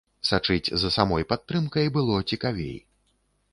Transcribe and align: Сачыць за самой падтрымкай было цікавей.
Сачыць 0.27 0.71
за 0.83 0.89
самой 0.95 1.27
падтрымкай 1.35 1.93
было 1.99 2.19
цікавей. 2.31 2.75